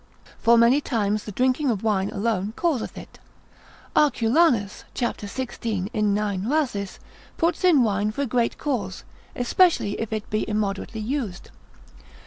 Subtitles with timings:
[0.39, 3.19] For many times the drinking of wine alone causeth it.
[3.95, 5.27] Arculanus, c.
[5.27, 5.91] 16.
[5.93, 6.49] in 9.
[6.49, 6.97] Rhasis,
[7.37, 9.03] puts in wine for a great cause,
[9.35, 11.51] especially if it be immoderately used.